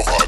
[0.00, 0.27] Oh, her.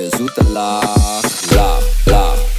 [0.00, 1.20] Jezu talach,
[1.54, 2.49] lach, lach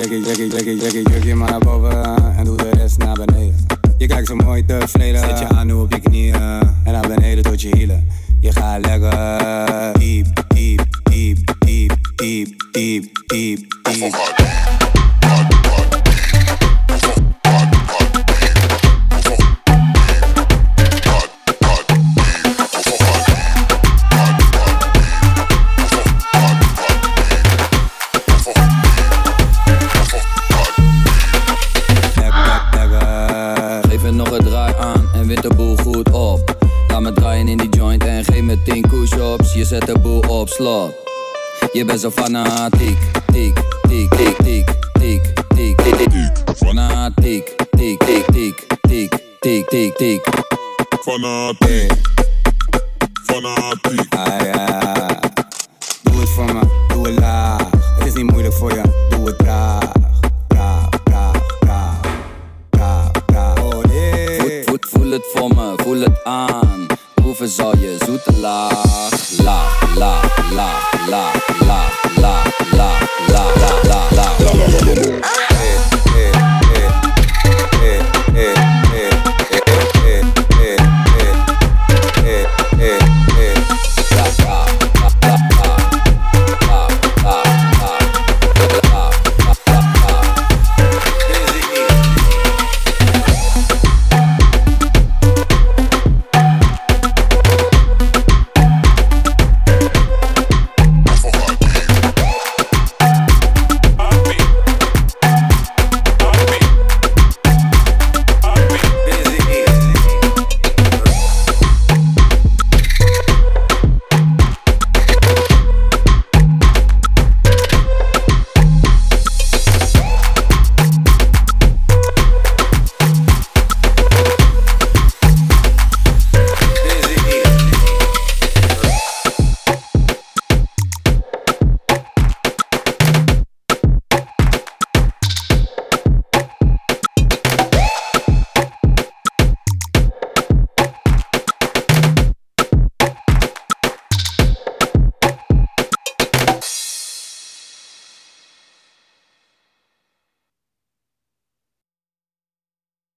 [0.00, 2.04] Jackie, Jackie, Jackie, Jackie, druk je maar naar boven
[2.36, 3.56] en doe de rest naar beneden.
[3.98, 7.44] Je kijkt zo mooi tevreden, zet je aan nu op je knieën en naar beneden
[7.44, 8.08] tot je hielen.
[8.40, 9.39] Je gaat lekker
[37.70, 39.52] joint en geef me 10 push-ups.
[39.52, 40.94] Je zet de boel op slot.
[41.72, 42.98] Je bent zo fanatiek,
[43.32, 45.22] tiek, tiek, tiek, tiek, tiek,
[45.54, 46.32] tiek, tiek, tiek.
[46.56, 50.28] Fanatiek, tiek, tiek, tiek, tiek, tiek, tiek, tiek.
[51.02, 51.92] Fanatiek,
[53.24, 54.14] fanatiek.
[54.14, 55.20] Ah ja,
[56.02, 57.70] doe het voor me, doe het laag.
[57.98, 59.92] Het is niet moeilijk voor je, doe het traag.
[63.62, 66.69] Oh voel het voor me, voel het aan.
[67.50, 69.10] zoje zoete lach,
[69.42, 71.59] lach, lach, lach, lach.